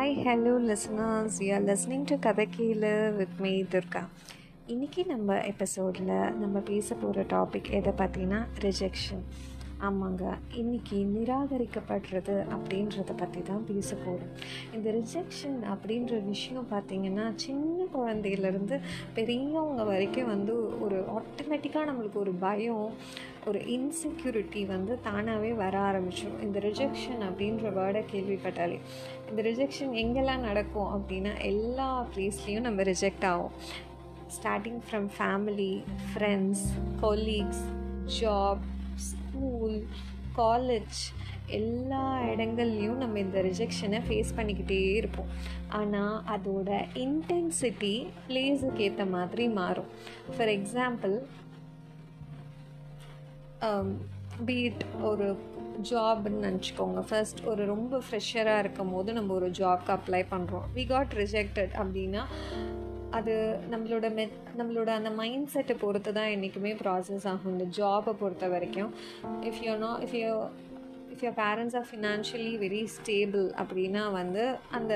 [0.00, 2.82] Hi hello listeners you are listening to கதைக்கீழ
[3.14, 4.02] with me Durga
[4.68, 9.24] இன்றைக்கி நம்ம எபிசோடில் நம்ம பேச போகிற டாபிக் எதை பார்த்தீங்கன்னா ரிஜெக்ஷன்
[9.80, 10.24] ஆமாங்க
[10.56, 14.32] இன்றைக்கி நிராகரிக்கப்படுறது அப்படின்றத பற்றி தான் பேச போகிறோம்
[14.74, 18.78] இந்த ரிஜெக்ஷன் அப்படின்ற விஷயம் பார்த்திங்கன்னா சின்ன குழந்தையிலேருந்து
[19.14, 22.88] பெரியவங்க வரைக்கும் வந்து ஒரு ஆட்டோமேட்டிக்காக நம்மளுக்கு ஒரு பயம்
[23.46, 28.78] ஒரு இன்செக்யூரிட்டி வந்து தானாகவே வர ஆரம்பிச்சிடும் இந்த ரிஜெக்ஷன் அப்படின்ற வேர்டை கேள்விப்பட்டாலே.
[29.30, 33.50] இந்த ரிஜெக்ஷன் எங்கெல்லாம் நடக்கும் அப்படின்னா எல்லா ப்ளேஸ்லேயும் நம்ம ரிஜெக்ட் ஆகும்
[34.42, 36.66] starting from family friends
[37.02, 37.64] colleagues
[38.20, 38.58] job
[38.94, 39.86] school
[40.36, 40.98] college
[41.46, 45.26] எல்லா இடங்கள்லையும் நம்ம இந்த ரிஜெக்ஷனை ஃபேஸ் பண்ணிக்கிட்டே இருப்போம்.
[45.68, 49.86] ஆனால் அதோட இன்டென்சிட்டி பிளேஸுக்கு ஏற்ற மாதிரி மாறும்.
[50.36, 51.18] ஃபார் எக்ஸாம்பிள்
[53.68, 53.88] Um,
[54.48, 55.26] பீட் ஒரு
[55.88, 57.00] ஜாப்னு நினச்சிக்கோங்க.
[57.08, 62.22] ஃபர்ஸ்ட் ஒரு ரொம்ப ஃப்ரெஷராக இருக்கும் போது நம்ம ஒரு ஜாப்க்கு அப்ளை பண்ணுறோம் வி காட் ரிஜெக்டட் அப்படின்னா
[63.18, 63.34] அது
[63.72, 64.24] நம்மளோட மெ
[64.60, 67.52] நம்மளோட அந்த மைண்ட் செட்டை பொறுத்து தான் என்றைக்குமே ப்ராசஸ் ஆகும்.
[67.56, 68.92] இந்த ஜாபை பொறுத்த வரைக்கும்.
[69.50, 70.30] If you know if you
[71.14, 74.44] if your parents are financially very stable அப்படின்னா வந்து
[74.78, 74.94] அந்த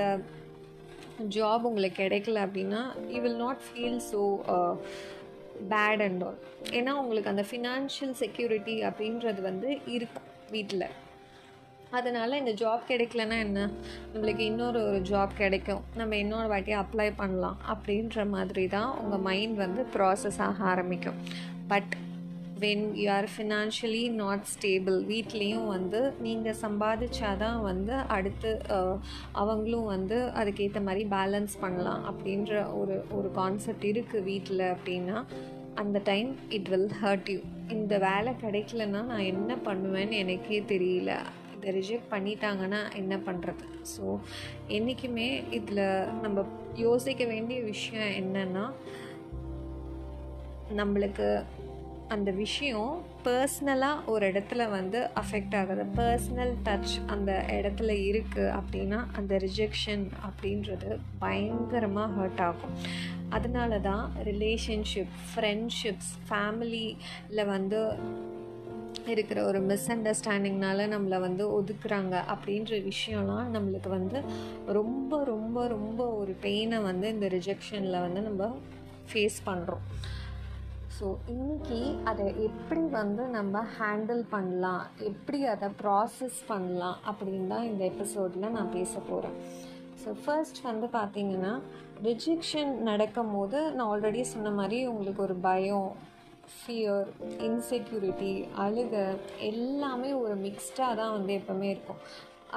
[1.37, 2.83] ஜாப் உங்களுக்கு கிடைக்கல அப்படின்னா
[3.15, 4.23] you will not feel so
[5.71, 6.39] bad and all
[6.71, 10.87] ஏன்னா உங்களுக்கு அந்த ஃபினான்ஷியல் செக்யூரிட்டி அப்படின்றது வந்து இருக்கும் வீட்டில்
[11.91, 13.71] அதனால் இந்த ஜாப் கிடைக்கலன்னா என்ன?
[14.15, 15.83] நம்மளுக்கு இன்னொரு ஒரு ஜாப் கிடைக்கும்.
[15.97, 21.15] நம்ம இன்னொரு வாட்டி அப்ளை பண்ணலாம் அப்படின்ற மாதிரி தான் உங்கள் மைண்ட் வந்து ப்ராசஸ் ஆக ஆரம்பிக்கும்.
[21.69, 21.93] But
[22.65, 28.61] when you are financially not stable வீட்லேயும் வந்து நீங்கள் சம்பாதிச்சாதான் வந்து அடுத்து
[29.33, 35.25] அவங்களும் வந்து அதுக்கேற்ற மாதிரி பேலன்ஸ் பண்ணலாம் அப்படின்ற ஒரு ஒரு கான்செப்ட் இருக்குது வீட்டில் அப்படின்னா
[35.75, 41.13] அந்த time it will hurt you இந்த வேலை கிடைக்கலன்னா நான் என்ன பண்ணுவேன்னு எனக்கே தெரியல.
[41.57, 44.19] இதை ரிஜெக்ட் பண்ணிட்டாங்கன்னா என்ன பண்ணுறது ஸோ
[44.69, 48.73] என்றைக்குமே இதில் நம்ம யோசிக்க வேண்டிய விஷயம் என்னென்னா
[50.77, 51.45] நம்மளுக்கு
[52.15, 52.91] அந்த விஷயம்
[53.25, 55.85] பர்சனலாக ஒரு இடத்துல வந்து அஃபெக்ட் ஆகுது.
[55.97, 62.75] பர்சனல் டச் அந்த இடத்துல இருக்குது அப்படின்னா அந்த ரிஜெக்ஷன் அப்படின்றது பயங்கரமாக ஹர்ட் ஆகும்.
[63.29, 67.81] அதனால தான் ரிலேஷன்ஷிப் ஃப்ரெண்ட்ஷிப்ஸ் ஃபேமிலியில் வந்து
[69.07, 74.21] இருக்கிற ஒரு மிஸ் அண்டர்ஸ்டாண்டிங்னால நம்மளை வந்து ஒதுக்குறாங்க அப்படின்ற விஷயம்லாம் நம்மளுக்கு வந்து
[74.79, 78.45] ரொம்ப ரொம்ப ரொம்ப ஒரு பெயினை வந்து இந்த ரிஜெக்ஷனில் வந்து நம்ம
[79.09, 79.85] ஃபேஸ் பண்ணுறோம்
[80.97, 84.83] ஸோ இன்றைக்கி அதை எப்படி வந்து நம்ம ஹேண்டில் பண்ணலாம்?
[85.11, 86.99] எப்படி அதை ப்ராசஸ் பண்ணலாம்?
[87.11, 89.37] அப்படின்னு தான் இந்த எபிசோடில் நான் பேச போகிறேன்
[90.03, 91.53] ஸோ ஃபர்ஸ்ட் வந்து பார்த்திங்கன்னா
[92.03, 95.89] ரிஜெக்ஷன் நடக்கும் போது நான் ஆல்ரெடி சொன்ன மாதிரி உங்களுக்கு ஒரு பயம்
[96.55, 97.09] ஃபியர்
[97.49, 98.33] இன்செக்யூரிட்டி
[98.67, 98.95] அழுக
[99.51, 102.01] எல்லாமே ஒரு மிக்ஸ்டாக தான் வந்து எப்போவுமே இருக்கும்.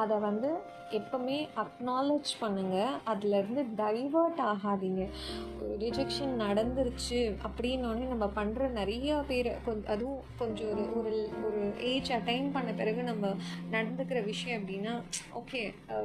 [0.04, 0.50] அதை வந்து
[0.98, 5.04] எப்போவுமே அக்னாலேஜ் பண்ணுங்கள் அதுலேருந்து டைவர்ட் ஆகாதீங்க.
[5.82, 12.48] ரிஜெக்ஷன் நடந்துருச்சு அப்படின்னோடனே நம்ம பண்ணுற நிறைய பேர் கொஞ்சம் அதுவும் கொஞ்சம் ஒரு ஒரு ஒரு ஏஜ் அட்டைன்
[12.56, 13.32] பண்ண பிறகு நம்ம
[13.74, 14.94] நடந்துக்கிற விஷயம் அப்படின்னா
[15.42, 15.62] okay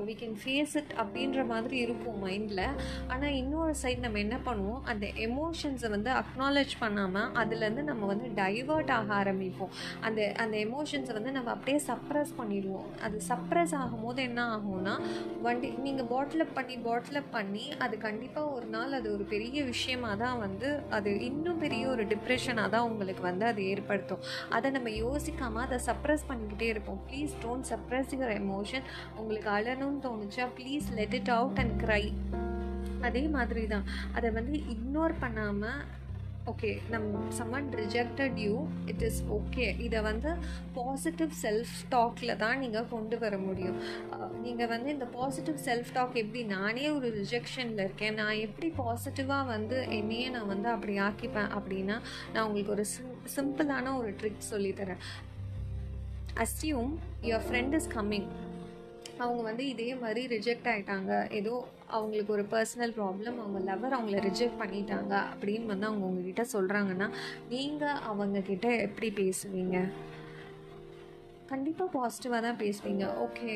[0.09, 2.64] we can face it அப்படின்ற மாதிரி இருக்கும் மைண்டில்
[3.12, 4.82] ஆனால் இன்னொரு சைட் நம்ம என்ன பண்ணுவோம்?
[4.92, 9.72] அந்த எமோஷன்ஸை வந்து அக்னாலேஜ் பண்ணாமல் அதுலேருந்து நம்ம வந்து டைவர்ட் ஆக ஆரம்பிப்போம்.
[10.09, 12.91] அந்த அந்த எமோஷன்ஸை வந்து நம்ம அப்படியே சப்ரஸ் பண்ணிடுவோம்.
[13.06, 14.94] அது சப்ரஸ் ஆகும்போது என்ன ஆகும்னா
[15.47, 20.38] வண்டி நீங்கள் பாட்டில் பண்ணி பாட்டில் பண்ணி அது கண்டிப்பாக ஒரு நாள் அது ஒரு பெரிய விஷயமாக தான்
[20.44, 24.22] வந்து அது இன்னும் பெரிய ஒரு டிப்ரெஷனாக தான் உங்களுக்கு வந்து அது ஏற்படுத்தும்.
[24.56, 27.00] அதை நம்ம யோசிக்காமல் அதை சப்ரஸ் பண்ணிக்கிட்டே இருப்போம்.
[27.09, 28.87] Please don't suppress your emotion
[29.21, 32.04] உங்களுக்கு அழணும்னு தோணுச்சா please let it out and cry
[33.09, 33.87] அதே மாதிரி தான்.
[34.16, 35.81] அதை வந்து இக்னோர் பண்ணாமல்
[36.47, 37.04] ஓகே நம்
[37.38, 38.54] someone rejected you
[38.86, 40.30] it is okay இதை வந்து
[40.75, 43.78] பாசிட்டிவ் செல்ஃப் டாக்கில் தான் நீங்கள் கொண்டு வர முடியும்.
[44.42, 49.86] நீங்கள் வந்து இந்த பாசிட்டிவ் செல்ஃப் டாக் எப்படி நானே ஒரு ரிஜெக்ஷனில் இருக்கேன் நான் எப்படி பாசிட்டிவாக வந்து
[49.88, 51.98] என்னையே நான் வந்து அப்படி ஆக்கிப்பேன் அப்படின்னா
[52.32, 55.03] நான் உங்களுக்கு ஒரு சிம் சிம்பிளான ஒரு ட்ரிக் சொல்லித்தரேன்
[56.36, 56.92] assume
[57.22, 58.28] your friend is coming
[59.18, 61.54] அவங்க வந்து இதே மாதிரி ரிஜெக்ட் ஆகிட்டாங்க ஏதோ
[61.97, 67.09] அவங்களுக்கு ஒரு பர்சனல் ப்ராப்ளம் அவங்க லவர் அவங்கள ரிஜெக்ட் பண்ணிட்டாங்க அப்படின்னு வந்து அவங்க உங்ககிட்ட சொல்கிறாங்கன்னா
[67.54, 69.78] நீங்கள் அவங்கக்கிட்ட எப்படி பேசுவீங்க?
[71.50, 73.06] கண்டிப்பாக பாசிட்டிவாக தான் பேசுவீங்க.
[73.24, 73.50] Okay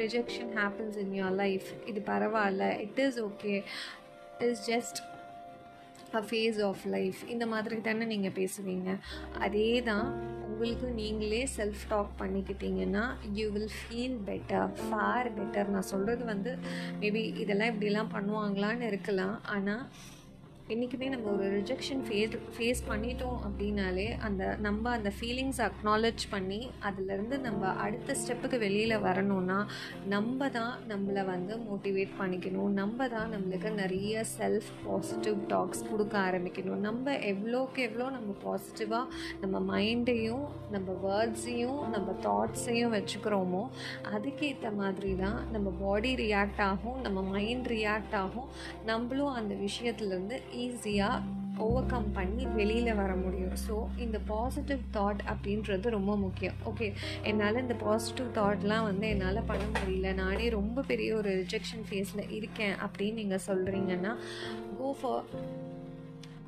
[0.00, 3.54] rejection happens in your life இது பரவாயில்ல it is okay
[4.46, 4.98] is just
[6.20, 8.90] a phase of life இந்த மாதிரி தானே நீங்கள் பேசுவீங்க.
[9.46, 10.08] அதே தான்
[10.58, 13.02] உங்களுக்கு நீங்களே self talk பண்ணிக்கிட்டீங்கன்னா
[13.38, 16.52] you will feel better for better நான் சொல்கிறது வந்து
[17.02, 19.36] மேபி இதெல்லாம் இப்படிலாம் பண்ணுவாங்களான்னு இருக்கலாம்.
[19.56, 19.84] ஆனால்
[20.72, 27.36] என்றைக்குமே நம்ம ஒரு ரிஜெக்ஷன் ஃபேஸ் ஃபேஸ் பண்ணிட்டோம் அப்படின்னாலே அந்த நம்ம அந்த ஃபீலிங்ஸ் அக்னாலஜ் பண்ணி அதுலேருந்து
[27.46, 29.58] நம்ம அடுத்த ஸ்டெப்புக்கு வெளியில் வரணும்னா
[30.14, 32.72] நம்ம தான் நம்மளை வந்து மோட்டிவேட் பண்ணிக்கணும்.
[32.80, 36.82] நம்ம தான் நம்மளுக்கு நிறைய செல்ஃப் பாசிட்டிவ் டாக்ஸ் கொடுக்க ஆரம்பிக்கணும்.
[36.88, 39.06] நம்ம எவ்வளோக்கு எவ்வளோ நம்ம பாசிட்டிவாக
[39.42, 43.64] நம்ம மைண்டையும் நம்ம வேர்ட்ஸையும் நம்ம தாட்ஸையும் வச்சுக்கிறோமோ
[44.14, 48.48] அதுக்கேற்ற மாதிரி தான் நம்ம பாடி ரியாக்ட் ஆகும் நம்ம மைண்ட் ரியாக்ட் ஆகும்.
[48.92, 50.36] நம்மளும் அந்த விஷயத்துலேருந்து
[50.66, 53.54] ஈஸியாக ஓவர் கம் பண்ணி வெளியில் வர முடியும்.
[53.66, 56.58] ஸோ இந்த பாசிட்டிவ் தாட் அப்படின்றது ரொம்ப முக்கியம்.
[56.70, 56.88] ஓகே
[57.30, 60.12] என்னால் இந்த பாசிட்டிவ் தாட்லாம் வந்து என்னால் பண்ண முடியல.
[60.22, 64.12] நானே ரொம்ப பெரிய ஒரு ரிஜெக்ஷன் ஃபேஸில் இருக்கேன் அப்படின்னு நீங்கள் சொல்கிறீங்கன்னா
[64.78, 65.24] go for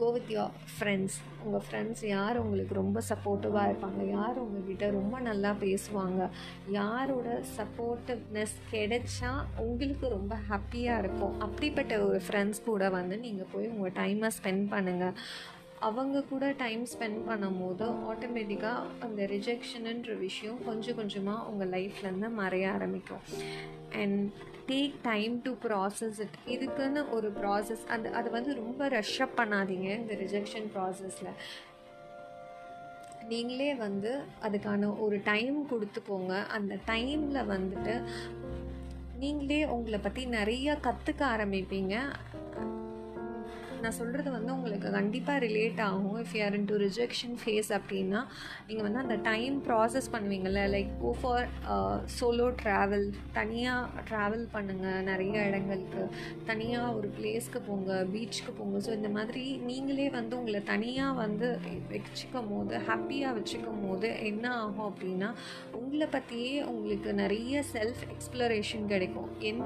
[0.00, 4.02] go with your friends உங்கள் ஃப்ரெண்ட்ஸ் யார் உங்களுக்கு ரொம்ப சப்போர்ட்டிவாக இருப்பாங்க?
[4.16, 6.20] யார் உங்ககிட்ட ரொம்ப நல்லா பேசுவாங்க?
[6.78, 9.32] யாரோட சப்போர்ட்டிவ்னஸ் கிடைச்சா
[9.66, 11.36] உங்களுக்கு ரொம்ப ஹாப்பியாக இருக்கும்.
[11.46, 15.16] அப்படிப்பட்ட ஒரு ஃப்ரெண்ட்ஸ் கூட வந்து நீங்கள் போய் உங்கள் டைமை ஸ்பெண்ட் பண்ணுங்கள்
[15.88, 23.22] அவங்க கூட டைம் ஸ்பெண்ட் பண்ணும்போது ஆட்டோமேட்டிக்காக அந்த ரிஜெக்ஷனுன்ற விஷயம் கொஞ்சம் கொஞ்சமாக உங்கள் லைஃப்லேருந்து மறைய ஆரம்பிக்கும்.
[24.02, 24.18] And
[24.70, 30.14] take time to process it இதுக்குன்னு ஒரு ப்ராசஸ் அந்த அதை வந்து ரொம்ப ரஷ்அப் பண்ணாதீங்க இந்த
[30.14, 31.32] ரிஜெக்ஷன் ப்ராசஸில்
[33.28, 34.12] நீங்களே வந்து
[34.42, 37.94] அதுக்கான ஒரு டைம் கொடுத்துக்கோங்க அந்த டைமில் வந்துட்டு
[39.18, 41.94] நீங்களே உங்களை பற்றி நிறையா கற்றுக்க ஆரம்பிப்பீங்க.
[43.84, 46.16] நான் சொல்கிறது வந்து உங்களுக்கு கண்டிப்பாக ரிலேட் ஆகும்.
[46.22, 48.20] If you're into rejection phase அப்படின்னா
[48.68, 51.48] நீங்கள் வந்து அந்த time process பண்ணுவீங்கள்ல like go for
[52.16, 53.06] solo travel
[53.38, 56.02] தனியாக ட்ராவல் பண்ணுங்கள் நிறைய இடங்களுக்கு.
[56.50, 58.76] தனியாக ஒரு பிளேஸ்க்கு போங்க பீச்சுக்கு போங்க.
[58.88, 61.48] ஸோ இந்த மாதிரி நீங்களே வந்து உங்களை தனியாக வந்து
[61.94, 65.30] வச்சுக்கும் போது ஹாப்பியாக வச்சுக்கும் போது என்ன ஆகும் அப்படின்னா
[65.80, 69.30] உங்களை பற்றியே உங்களுக்கு நிறைய செல்ஃப் எக்ஸ்ப்ளரேஷன் கிடைக்கும்.
[69.48, 69.62] என்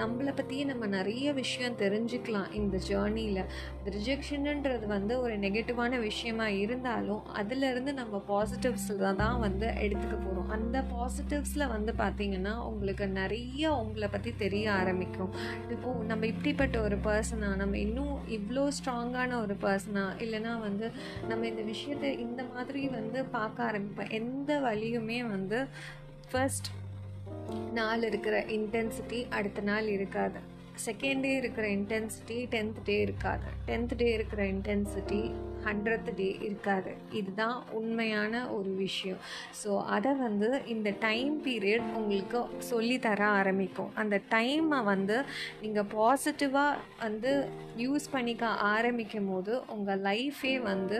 [0.00, 3.41] நம்மளை பற்றியே நம்ம நிறைய விஷயம் தெரிஞ்சுக்கலாம் இந்த ஜேர்னியில்
[3.86, 11.66] ரிஜெக்ஷனுன்றது வந்து ஒரு நெகட்டிவான விஷயமா இருந்தாலும் அதுலேருந்து நம்ம பாசிட்டிவ்ஸில் தான் வந்து எடுத்துக்க போகிறோம் அந்த பாசிட்டிவ்ஸில்
[11.66, 15.32] வந்து பார்த்திங்கன்னா உங்களுக்கு நிறைய உங்களை பற்றி தெரிய ஆரம்பிக்கும்.
[15.70, 20.88] இப்போது நம்ம இப்படிப்பட்ட ஒரு பர்சனாக நம்ம இன்னும் இவ்வளோ ஸ்ட்ராங்கான ஒரு பர்சனாக இல்லைனா வந்து
[21.28, 24.12] நம்ம இந்த விஷயத்தை இந்த மாதிரி வந்து பார்க்க ஆரம்பிப்போம்.
[24.20, 25.60] எந்த வழியுமே வந்து
[26.30, 26.70] ஃபர்ஸ்ட்
[27.72, 30.38] நாள் இருக்கிற இன்டென்சிட்டி அடுத்த நாள் இருக்காது.
[30.86, 33.42] செகண்ட் டே இருக்கிற இன்டென்சிட்டி டென்த் டே இருக்காது.
[33.66, 35.32] டென்த் டே இருக்கிற இன்டென்சிட்டி
[35.66, 36.92] ஹண்ட்ரட் டே இருக்காது.
[37.20, 39.20] இதுதான் உண்மையான ஒரு விஷயம்.
[39.62, 43.90] ஸோ அதை வந்து இந்த டைம் பீரியட் உங்களுக்கு சொல்லித்தர ஆரம்பிக்கும்.
[44.02, 45.18] அந்த டைமை வந்து
[45.62, 47.32] நீங்கள் பாசிட்டிவாக வந்து
[47.84, 50.98] யூஸ் பண்ணிக்க ஆரம்பிக்கும் போது உங்கள் லைஃபே வந்து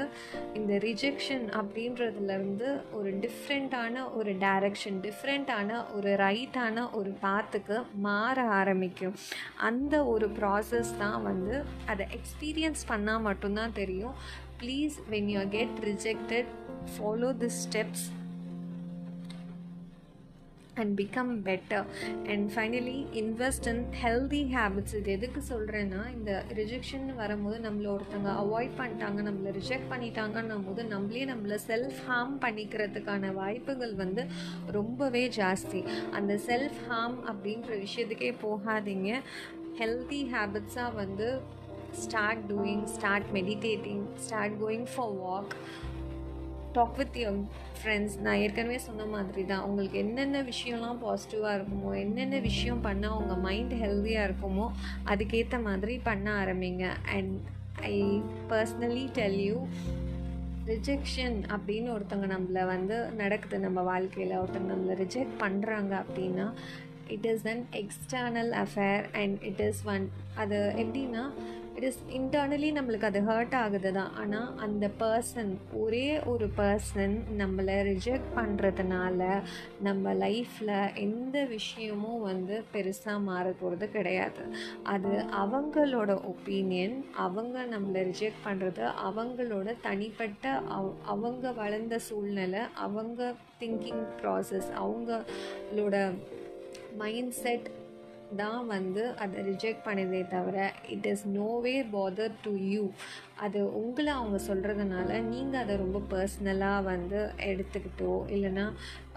[0.59, 2.69] இந்த ரிஜெக்ஷன் அப்படின்றதுலேருந்து
[2.99, 9.17] ஒரு டிஃப்ரெண்ட்டான ஒரு டைரக்ஷன் டிஃப்ரெண்ட்டான ஒரு ரைட்டான ஒரு பாத்துக்கு மாற ஆரம்பிக்கும்.
[9.71, 11.55] அந்த ஒரு ப்ராசஸ் தான் வந்து
[11.87, 14.17] அதை எக்ஸ்பீரியன்ஸ் பண்ணால் மட்டும்தான் தெரியும்.
[14.63, 16.51] Please when you get rejected
[16.93, 18.05] follow the steps
[20.75, 21.85] and become better
[22.27, 28.79] and finally invest in healthy habits இது எதுக்கு சொல்கிறேன்னா இந்த ரிஜெக்ஷன் வரும்போது நம்மளை ஒருத்தவங்க அவாய்ட்
[28.79, 34.25] பண்ணிட்டாங்க நம்மளை ரிஜெக்ட் பண்ணிட்டாங்கன்னும் போது நம்மளே நம்மளை செல்ஃப் ஹார்ம் பண்ணிக்கிறதுக்கான வாய்ப்புகள் வந்து
[34.67, 35.83] ரொம்பவே ஜாஸ்தி.
[36.11, 39.21] அந்த செல்ஃப் ஹார்ம் அப்படின்ற விஷயத்துக்கே போகாதீங்க.
[39.79, 41.41] ஹெல்தி ஹேபிட்ஸாக வந்து
[41.93, 45.55] start doing start meditating start going for walk
[46.73, 47.43] talk with your
[47.83, 53.37] friends நான் ஏற்கனவே சொன்ன மாதிரி தான் உங்களுக்கு என்னென்ன விஷயம்லாம் பாசிட்டிவாக இருக்குமோ என்னென்ன விஷயம் பண்ணால் உங்கள்
[53.37, 54.71] மைண்ட் ஹெல்த்தியாக இருக்குமோ
[55.05, 56.89] அதுக்கேற்ற மாதிரி பண்ண ஆரம்பிங்க.
[57.05, 57.41] And
[57.81, 59.67] I personally tell you
[60.67, 63.59] rejection அப்படின்னு ஒருத்தவங்க நம்மளை வந்து நடக்குது.
[63.59, 66.53] நம்ம வாழ்க்கையில் ஒருத்தவங்க நம்மளை ரிஜெக்ட் பண்ணுறாங்க அப்படின்னா
[67.09, 71.31] it is an external affair and it is one அது எப்படின்னா
[71.75, 77.77] இட் இஸ் இன்டர்னலி நம்மளுக்கு அது ஹர்ட் ஆகுது தான் ஆனால் அந்த பர்சன் ஒரே ஒரு பர்சன் நம்மளை
[77.91, 79.43] ரிஜெக்ட் பண்ணுறதுனால
[79.81, 84.45] நம்ம லைஃப்பில் எந்த விஷயமும் வந்து பெருசாக மாற போகிறது கிடையாது.
[84.83, 85.09] அது
[85.43, 94.71] அவங்களோட ஒப்பீனியன் அவங்க நம்மளை ரிஜெக்ட் பண்ணுறது அவங்களோட தனிப்பட்ட அவ் அவங்க வளர்ந்த சூழ்நிலை அவங்க திங்கிங் ப்ராசஸ்
[94.81, 95.97] அவங்களோட
[96.97, 97.71] மைண்ட் செட்
[98.37, 100.57] தான் வந்து அதை ரிஜெக்ட் பண்ணதே தவிர
[100.89, 102.85] it is no way bother to you
[103.37, 108.67] அது உங்களை அவங்க சொல்கிறதுனால நீங்கள் அதை ரொம்ப பர்சனலாக வந்து எடுத்துக்கிட்டோ இல்லைன்னா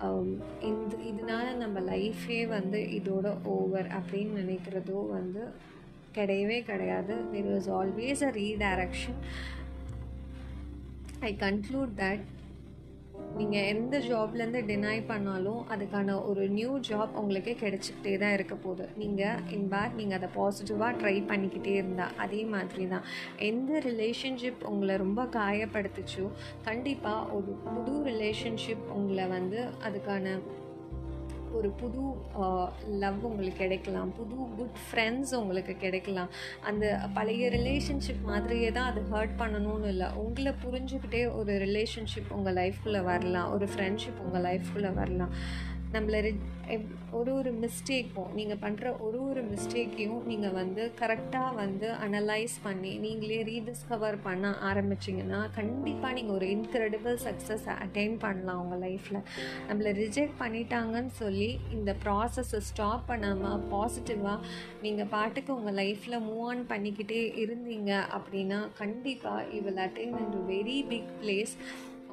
[0.04, 0.30] um,
[0.62, 5.44] இந்த இதனால நம்ம லைஃபே வந்து இதோட ஓவர் அப்படின்னு நினைக்கிறதோ வந்து
[6.14, 7.16] கிடையவே கிடையாது.
[7.32, 9.20] There is always a redirection
[11.22, 12.26] I conclude that
[13.40, 18.86] நீங்கள் எந்த ஜாப்லேருந்து டினை பண்ணாலும் அதுக்கான ஒரு நியூ ஜாப் உங்களுக்கு கிடைச்சிக்கிட்டே தான் இருக்க போகுது.
[18.96, 23.06] நீங்கள் இன்பேக் நீங்கள் அதை பாசிட்டிவாக ட்ரை பண்ணிக்கிட்டே இருந்தால் அதே மாதிரி தான்.
[23.52, 26.28] எந்த ரிலேஷன்ஷிப் உங்களை ரொம்ப காயப்படுத்துச்சோ
[26.64, 30.38] கண்டிப்பாக ஒரு புது ரிலேஷன்ஷிப் உங்களை வந்து அதுக்கான
[31.58, 32.04] ஒரு புது
[33.04, 34.12] லவ் உங்களுக்கு கிடைக்கலாம்.
[34.20, 36.32] புது குட் ஃப்ரெண்ட்ஸ் உங்களுக்கு கிடைக்கலாம்.
[36.70, 40.10] அந்த பழைய ரிலேஷன்ஷிப் மாதிரியே தான் அது ஹர்ட் பண்ணணும்னு இல்லை.
[40.26, 43.54] உங்களை புரிஞ்சுக்கிட்டே ஒரு ரிலேஷன்ஷிப் உங்கள் லைஃப்குள்ளே வரலாம்.
[43.56, 45.34] ஒரு ஃப்ரெண்ட்ஷிப் உங்கள் லைஃப்குள்ளே வரலாம்.
[45.94, 46.20] நம்மளை
[47.12, 53.40] ஒரு ஒரு மிஸ்டேக்கும் நீங்கள் பண்ணுற ஒரு ஒரு மிஸ்டேக்கையும் நீங்கள் வந்து கரெக்டாக வந்து அனலைஸ் பண்ணி நீங்களே
[53.44, 59.22] ரீடிஸ்கவர் பண்ண ஆரம்பிச்சிங்கன்னா கண்டிப்பாக நீங்கள் ஒரு இன்க்ரெடிபிள் சக்ஸஸ் அட்டைன் பண்ணலாம் உங்கள் லைஃப்பில்
[59.70, 64.40] நம்மளை ரிஜெக்ட் பண்ணிட்டாங்கன்னு சொல்லி இந்த ப்ராசஸை ஸ்டாப் பண்ணாமல் பாசிட்டிவாக
[64.82, 70.80] நீங்கள் பாட்டுக்கு உங்கள் லைஃப்பில் மூவ் ஆன் பண்ணிக்கிட்டே இருந்தீங்க அப்படின்னா கண்டிப்பாக you will attain in very
[70.88, 71.56] big place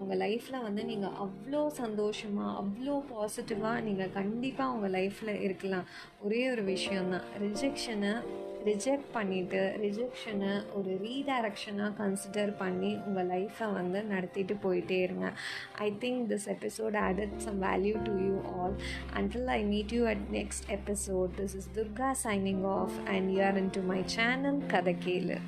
[0.02, 5.87] உங்கள் லைஃப்பில் வந்து நீங்கள் அவ்வளோ சந்தோஷமாக அவ்வளோ பாசிட்டிவாக நீங்கள் கண்டிப்பாக உங்கள் லைஃப்பில் இருக்கலாம்.
[6.25, 8.14] ஒரே ஒரு விஷயந்தான் ரிஜெக்ஷனை
[8.66, 15.28] ரிஜெக்ட் பண்ணிவிட்டு ரிஜெக்ஷனை ஒரு ரீடைரக்ஷனாக கன்சிடர் பண்ணி உங்கள் லைஃப்பை வந்து நடத்திட்டு போயிட்டே இருங்க.
[15.87, 18.76] I think this episode added some value to you all
[19.21, 23.61] until I meet you at next episode this is Durga signing off and you are
[23.78, 25.38] into my channel கதை கேளு